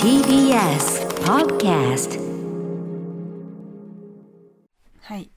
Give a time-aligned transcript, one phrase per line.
[0.00, 2.20] TBS Podcast
[5.00, 5.28] はい。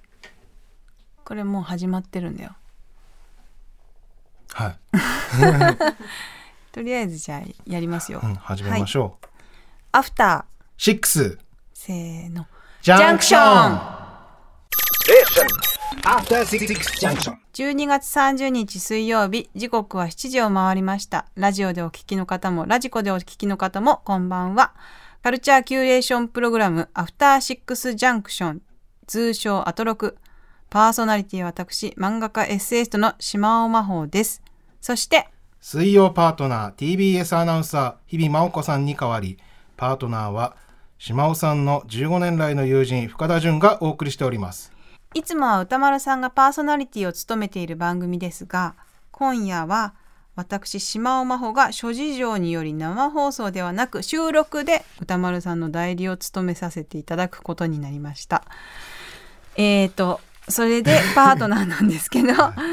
[1.26, 2.52] これもう始まってるんだよ。
[4.54, 4.78] はい、
[6.72, 9.26] とりあえずじゃあやりますよ、うん、始めましょう、
[9.94, 10.46] アフタ
[10.78, 11.38] シックスー
[11.74, 12.46] せーの。
[12.84, 13.82] ジャンクション
[16.04, 16.68] After Six
[17.00, 17.47] Junction.
[17.58, 21.26] 12月30日水曜日時刻は7時を回りました。
[21.34, 24.76] ラジオでお聞きの方もラジコでお聞きの方もこんばんは。
[25.24, 28.62] カルチャーキュレーションプログラムアフターシックスジャンクション
[29.08, 30.20] 通称アトロク。
[30.70, 34.44] パーソナリティは私漫画家エッセイストの島尾真帆です。
[34.80, 35.28] そして
[35.60, 39.40] 水曜パートナー TBS アナウンサー日々真央子さんに代わり
[39.78, 40.56] パートナーは
[41.00, 44.77] 島尾さんの15年来の友人深田純がお送りしております。
[45.18, 48.76] いつもは歌丸さんがパーソナリティを務めている番組ですが
[49.10, 49.96] 今夜は
[50.36, 58.44] 私島尾真帆が諸事情により生放送ではなく収録で歌丸さんの代理を務めさせていただくことになりました。
[59.56, 62.28] えーとそれでパートナーなんですけど、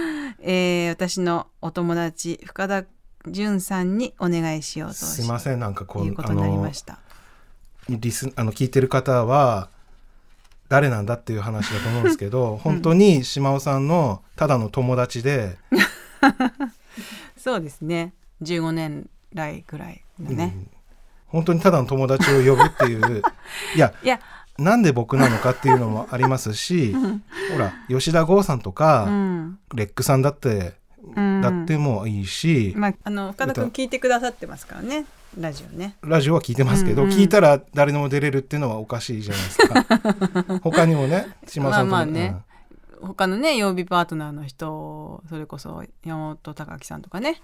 [0.39, 2.85] えー私のお友達深田
[3.27, 6.99] 純さんにお願いしようとすいませんなんかこういうことになりました。
[7.89, 9.71] リスあの聞いてる方は
[10.75, 15.57] 誰なんだっていう話だと思うんですけど、本当に島尾さんのただの友達で、
[17.39, 18.13] そうですね。
[18.43, 20.53] 15年来ぐらいのね、
[21.29, 23.23] 本当にただの友達を呼ぶっていう。
[23.77, 24.19] いやいや。
[24.59, 26.93] なんで僕なのかっていうのもありますし、
[27.53, 29.59] ほら吉田剛さんとか、うん。
[29.77, 30.75] レックさんだって、
[31.15, 31.41] うん。
[31.41, 35.07] だってもいいし、まあ、あの深田君聞いてくださってますからね
[35.39, 35.97] ラジオね。
[36.03, 37.17] ラジオは聞いてますけど、うんうん。
[37.17, 40.59] 聞いたら誰でも出れるっていうのはおかしいじゃないですか。
[40.63, 42.37] 他にもね島尾さんとまあまあね。
[43.01, 47.43] 他のね曜日パートナーの人それこそ山本隆明さんとかね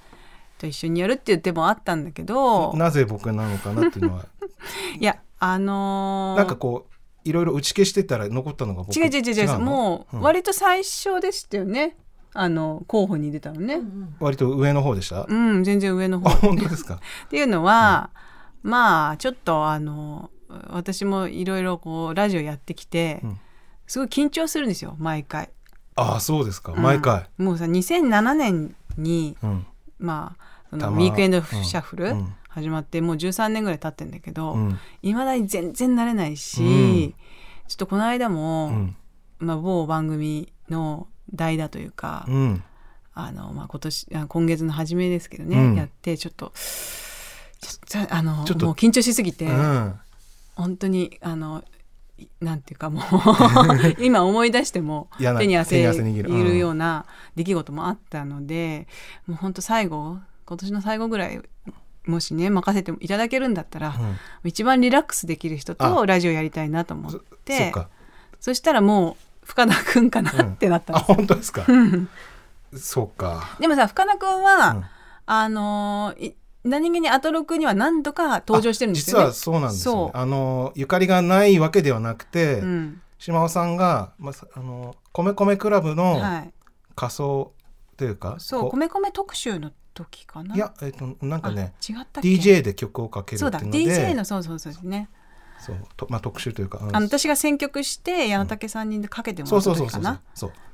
[0.58, 2.70] と一緒にやるっていう手もあったんだけど。
[2.70, 4.26] うんなぜ僕なのかなっていうのは。
[4.98, 9.60] いやあのーなんかこういろいろ打ち消してたら残ったのが僕違う違う違う違うの？
[9.60, 10.22] もううん。
[10.22, 11.96] 割と最初でしたよね、
[12.32, 13.80] あの候補に出たのね。
[14.20, 17.00] 割と上の方でした、うん、全然上のあ方本当ですか？
[17.26, 18.10] っていうのは、
[18.62, 20.30] まあちょっとあの
[20.68, 23.40] 私もいろいろこうラジオやってきて、うん。
[23.86, 25.50] すごい緊張するんですよ毎回。
[25.96, 26.72] ああそうですか。
[26.76, 29.66] 毎回、うんもうさ2007年にうん。
[29.98, 32.34] まあそのウィークエンドシャッフルうん。
[32.48, 34.78] 始まってもう13年ぐらい経ってんだけどうん。
[35.02, 37.14] いま、未だに全然慣れないし、うん。
[37.66, 38.96] ちょっとこの間も、うん。
[39.38, 42.64] まあ、某番組の代打というか、うん。
[43.12, 45.74] あのまあ、今年あ今月の初めですけどね、うん。
[45.74, 46.52] やってちょっと
[47.60, 49.94] ちょっとあのもう緊張しすぎて、うん。
[50.54, 51.64] 本当にあの
[52.18, 53.04] いなんていうかもう
[53.98, 56.58] 今思い出しても手に汗握る。
[56.58, 58.86] ような出来事もあったので、
[59.26, 61.40] もう本当最後今年の最後ぐらい
[62.06, 64.16] もしね任せていただけるんだったら、うん。
[64.44, 67.14] 一番リラックスできる人とあラジオやりたいなと思っ
[67.44, 67.88] てか。
[68.40, 71.14] そしたらもう深田君かなってなったんあですよ。
[71.16, 71.66] 本当ですか？
[72.76, 73.56] そうか。
[73.58, 74.84] でもさ深田君は、うん
[75.26, 79.24] あのーい何気にアトロクには何度か登場してるんですよね。
[79.24, 80.18] 実はそうなんですよ、ね、そう。
[80.18, 83.02] あのゆかりがないわけではなくて、うん。
[83.18, 86.52] 島尾さんが、まあさ、あの米米クラブのはい、
[86.94, 87.52] 仮装
[87.96, 90.54] というか、そうこ米米特集の時かな。
[90.54, 94.08] いや、えっとなんかねあ違った DJ で曲をかけるそうだっていうので。
[94.12, 95.08] DJ のそうそうそうですね、
[95.60, 100.20] そうとまあ、特集というか、うんあの私が選曲して矢野武さんにかけてもらった時かな。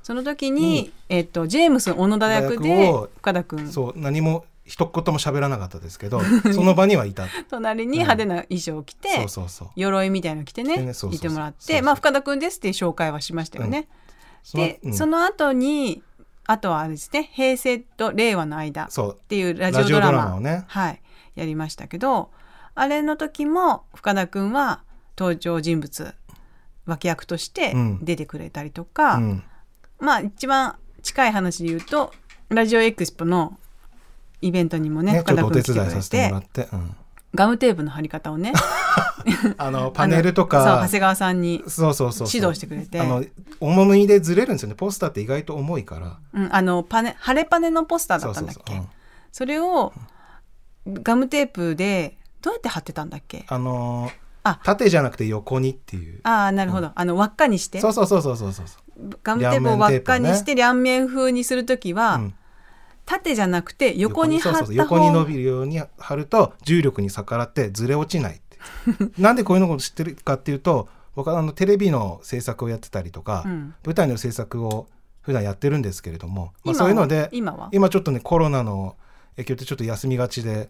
[0.02, 3.68] その時に、えっとジェームス小野田役役でを深田君。
[3.68, 6.20] そう何も一言も喋らなかったですけど
[6.52, 7.26] その場にはいた。
[7.50, 9.68] 隣に派手な衣装を着て、そうそうそう。
[9.76, 13.88] 鎧みたいの着てねいてもらってまあ深田君ですっていう紹介はしましたよね。
[14.42, 14.94] そので、うん。
[14.94, 16.02] その後に
[16.46, 19.18] あとはあれですね平成と令和の間っそう。
[19.28, 20.64] ていうラジオドラマラジオドラマをね。
[20.68, 21.00] はい、
[21.34, 22.30] やりましたけど
[22.76, 24.82] あれの時も深田君は
[25.18, 26.14] 登場人物
[26.84, 28.04] 脇役としてうん。
[28.04, 29.42] 出てくれたりとか、うん。
[29.98, 32.12] まあ一番近い話で言うと
[32.50, 33.58] ラジオエクスポの
[34.42, 36.96] イベントにもねね、深田君来てくれ伝いさせてもらてって、うん。
[37.34, 38.52] ガムテープの貼り方をね
[39.56, 42.40] あのパネルとか長谷川さんに、そうそうそうそう。
[42.40, 43.00] 指導してくれて。
[43.00, 43.24] あの
[43.58, 46.18] 重みでずれるんですよねポスターって意外と重いから。
[46.34, 48.82] うん、あのパネ晴れパネのポスターだったんだっけ？
[49.32, 49.92] それを
[50.86, 53.44] ガムテープでどうやって貼ってたんだっけ？
[53.48, 54.12] あのー
[54.44, 54.60] あ。
[54.62, 56.20] 縦じゃなくて横にっていう。
[56.22, 57.80] ああなるほど、あの輪っかにして？
[57.80, 58.64] そうそうそうそうそうそう。
[59.22, 62.34] ガムテープを輪っかにして両面風にするときは、うん。
[63.04, 68.40] 縦じゃなくて横に貼った方そうそう横に伸びるように貼ると重力に逆らってずれ落ちない
[69.16, 73.74] なんでこういうのを知ってるかっていうと僕はあのテレビの制作をやってたりとか、うん。
[73.84, 74.88] 舞台の制作を
[75.22, 77.68] 普段やってるんですけれども、まあ、そういうので今は？
[77.72, 78.96] 今ちょっとねコロナの
[79.36, 80.68] 影響でちょっと休みがちで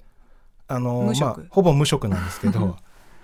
[0.69, 2.77] あのまあほぼ無職なんですけど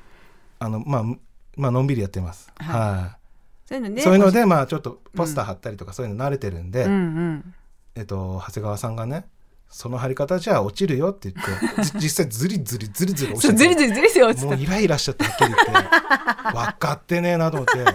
[0.58, 1.18] あのまあむ
[1.56, 2.50] まあのんびりやってます。
[2.56, 2.80] はい。
[2.80, 3.18] は
[3.66, 7.54] そういうのでいそういうのでまあちょっとポスター貼ったりとかそういうの慣れてるんで、うんうん。
[7.94, 9.26] えっと長谷川さんがね
[9.68, 14.46] その貼り方じゃ落ちるよって言って じ実際ズリズリズリズリ落ちてずりずりずりずり落ちた。
[14.46, 17.82] もうイライラしちゃってはっきり言って分かってねえなと思って。
[17.82, 17.86] っ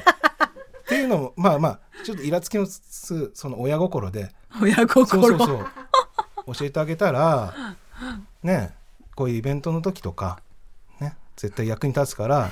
[0.87, 4.31] ていうのもまあまあちょっとイラつきもつつその親心で。
[4.61, 6.55] 親そう心そうそう。
[6.55, 7.53] 教えてあげたら
[8.41, 8.76] ね
[9.17, 10.39] こういうイベントの時とか
[11.01, 12.51] ね絶対役に立つから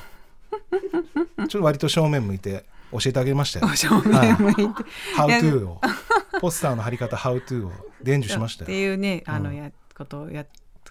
[1.48, 3.68] ちょっと割と正面向いて教えてあげましたよ。
[3.76, 4.62] 正面向いて、
[5.16, 5.82] How to を。
[6.42, 7.72] ポスターの貼り方 How to を。
[8.02, 8.92] 伝授しましたってよ。
[8.92, 10.46] いうねあのうんやことをや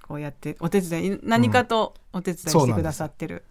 [0.07, 3.45] こうやってお手伝い何かとお手伝いしてくださってる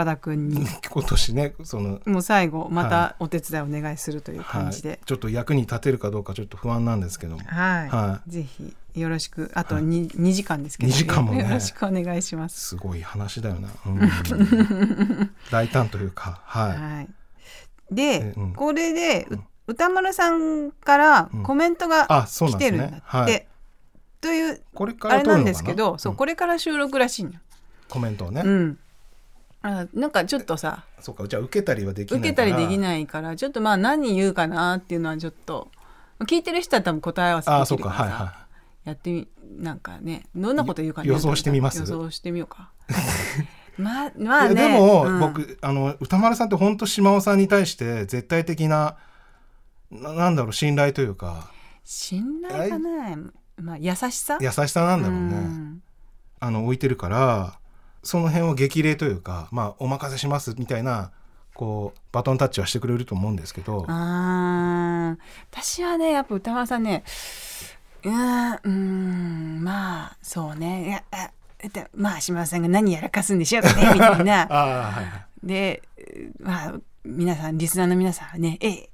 [0.00, 0.66] 深田君に。
[0.90, 7.36] 今年ねそのもう最後まはたお手伝いお願いするというはい感じで、ちょっと役に立てるかどうかちょっと不安なんですけど。
[7.36, 7.42] も。
[7.44, 9.50] はい、はぜひよろしく。
[9.54, 9.84] あとはい。
[9.84, 11.42] 2, 2時間ですけど、2時間もね。
[11.42, 12.60] よろしくお願いします。
[12.60, 13.68] すごい話だよな。
[13.86, 15.30] うん。
[15.50, 16.76] 大胆というか、はい。
[16.78, 17.08] はい、
[17.90, 18.52] で、えうん。
[18.54, 21.42] これで、ううん歌丸さんからうん。
[21.44, 23.00] コメントが来てるんだって、。
[23.04, 23.46] はい。
[24.20, 24.60] という
[25.02, 26.16] あれなんですけど、そううん。
[26.16, 27.38] これから収録らしいのよ。
[27.88, 28.42] コメントをね。
[28.44, 28.78] うん、
[29.62, 32.78] あなんかちょっとさそうか、じゃあ受けたりはできない受けたりできい。
[32.78, 35.68] ないからちょっとまあ何言うかなっていうのはちょっと
[36.20, 38.46] 聞いてる人は多分答え合わせあ、そうか、できるからさはいは
[38.84, 39.28] やってみ
[39.58, 41.80] なんかねどんなこと言うかな予想してみます？
[41.80, 42.70] 予想してみようか。
[43.76, 45.20] まあまあねでも、うん。
[45.20, 48.96] 僕あの歌丸さんって本当島尾さんに対して絶対的な
[49.90, 51.50] ななんだろう信頼というか。
[51.84, 53.16] 信頼かな、
[53.60, 54.38] まあ、優しさ？
[54.40, 55.24] 優しさなんだろうね。
[55.34, 55.82] ん。
[56.40, 57.58] あの置いてるから
[58.02, 61.10] その辺を激励というか、まあお任せしますみたいな
[61.54, 63.84] こうバトンタッチはしてくれると思うんですけど。
[63.88, 65.22] あー。
[65.50, 67.04] 私はねやっぱ歌丸さんね
[68.02, 71.04] うーんまあそうね。
[71.62, 74.46] いやまあ島田さんが何やらかすんでしょうかね みたいな。
[74.46, 75.46] はいはい。
[75.46, 75.82] で
[76.40, 76.74] まあ
[77.04, 78.90] 皆さんリスナーの皆さんはねええ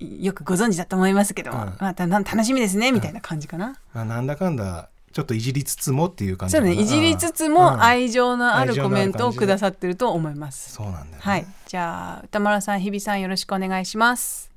[0.00, 1.76] よくご存知だと思いますけども、うん。
[1.78, 7.54] まあた 楽しみですねみたいな感じかな、まあ、なんだかんだちょっといじりつつもっていう感じそうねいじりつつうん。
[7.54, 11.46] も愛情のあるコメントをくださってると思います、そうなんだよ、ね、はい。
[11.66, 14.50] じゃあ歌丸さん日比さんよろしくお願いします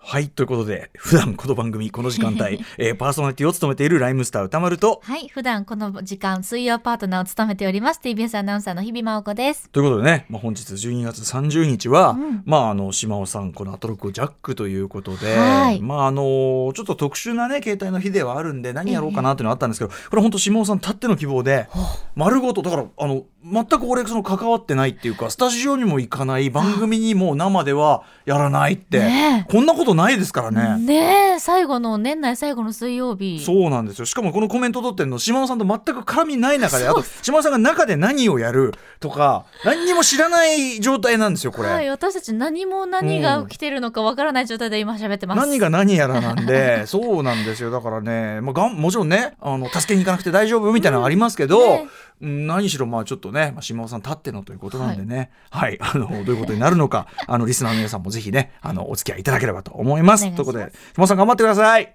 [0.00, 9.68] はいということで普段この番組この時間帯、 えーパーソナリティを務めているライムスター歌丸とはい、普段この時間水曜パートナーを務めております TBS アナウンサーの日々真央子です。
[9.68, 12.42] ということでね、まあ、本日12月30日は、うん。
[12.46, 15.82] まああの島尾さんこのアトロックジャックということで、はい。
[15.82, 21.68] まああのちょっと特殊なね携帯の日ではあるんで何やろうかなっていうのはあったんですけど、これ本当島尾さんたっての希望で
[22.14, 30.78] 丸ごとだからあの全く俺その関わってないっていうかスタジオにも行かない番組にも生ではやらないって、ねこんなことないですからね。
[30.78, 33.42] ねえ最後の年内最後の水曜日。
[33.44, 41.68] そうなんですよしかもこのコメント取ってるの島尾さんと全く絡みない中であと島尾さんが中で何をやるとか何にも知らない状態なんですよこれ。
[41.68, 45.40] はい、私たち何も何が起きてるのかわからない状態で今喋ってます。
[45.40, 55.30] 何が何やらなんで そうなんですよだからね、まあ、がんもちろんねあの助けに行かなくて大丈夫みたいなのありますけど、ねうん何しろまあちょっとね、まあ、島尾さん立ってのということなんでね。
[55.50, 60.24] はい、 あのどういうことになるのかあのリスナーの皆さんもぜひねあのお付き合いいただければと思います。
[60.34, 61.94] ということで島尾さん頑張ってください。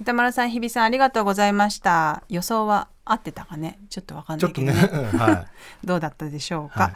[0.00, 2.22] 歌丸さん日比さんありがとうございました。
[2.28, 3.78] 予想は合ってたかね？
[3.90, 4.74] ちょっとわかんないけどね。
[4.74, 5.46] ね、うんは
[5.84, 6.94] どうだったでしょうか、はい。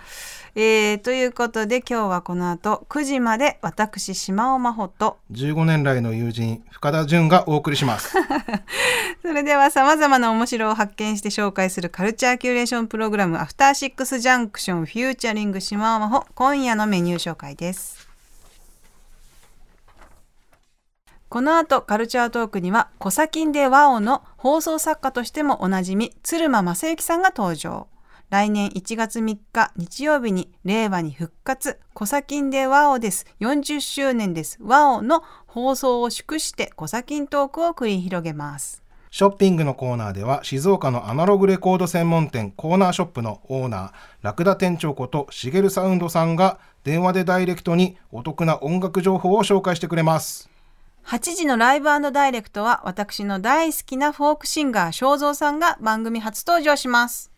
[0.55, 8.15] えーということで今日はこの後9時まで私島尾真帆とい、15年来の友人深田純がお送りします。
[9.23, 18.08] それでは様々な面白を発見して紹介するカルチャーキュレーションプログラムアフターシックスジャンクションフィーチャリングしまおまほ今夜のメニュー紹介です
[21.29, 27.89] この後カルチャートークにはコサキンでワオの放送作家としてもおなじみ鶴間政行さんが登場。
[28.31, 33.27] 来年1月3日日曜日に令和に復活コサキンでワオです。
[33.41, 34.59] 40周年です。
[34.63, 38.83] ワオの放送を祝してコサキントークを繰り広げます。
[39.11, 43.93] ショッピングのコーナーでは静岡のアナログレコード専門店コーナーショップのオーナー
[44.23, 50.49] ラクダ店長ことしげるサウンドさんが電話でダイレクトにお得な音楽情報を紹介してくれます。
[51.09, 57.33] 8時のライブダイレクトは私の大好きなフォークシンガー正蔵さんが番組初登場します。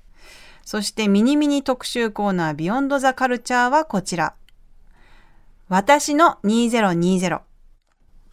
[0.64, 4.34] そしてミニミニ特集コーナービヨンドザカルチャーはこちら。
[5.68, 7.42] 私の2020。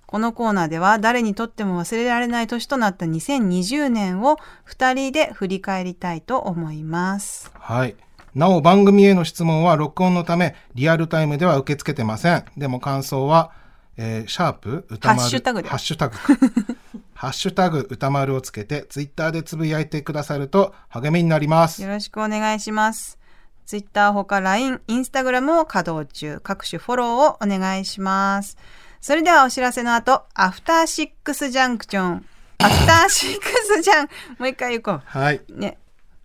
[0.08, 7.52] このコーナーでは誰にとっても忘れられない年となった2020年を2人で振り返りたいと思います。
[7.54, 7.96] はい。
[8.34, 12.44] なお番組への質問は録音のためリアルタイムでは受け付けてません。
[12.58, 13.52] でも感想は、
[13.98, 16.16] えーシャープ歌丸ハッシュタグでハッシュタグ
[17.14, 23.18] ハッシュタグ歌丸をつけてツイッターでつぶやいてくださると励みになりますよろしくお願いします。
[23.66, 28.56] ツイッターほか LINE、インスタグラムを稼働中、各種フォローをお願いします。
[29.02, 32.26] それではお知らせの後、アフターシックスジャンクション。
[32.64, 35.42] アフターシックスジャン、もう一回行こはい。
[35.50, 35.60] う。
[35.60, 35.68] ね。
[35.68, 35.78] はい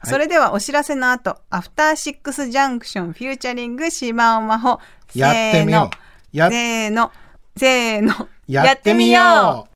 [0.05, 4.81] それではお知らせの後、アフターシックスジャンクションフィーチャリングしまおまほ。
[5.15, 5.91] やってみよ
[6.33, 6.37] う。
[6.37, 7.11] やせーの。
[7.57, 8.29] せーの。
[8.49, 9.73] やってみよう。